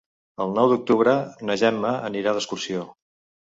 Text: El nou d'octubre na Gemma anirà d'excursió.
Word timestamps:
El 0.45 0.53
nou 0.59 0.71
d'octubre 0.71 1.13
na 1.51 1.59
Gemma 1.65 1.93
anirà 2.09 2.35
d'excursió. 2.39 2.89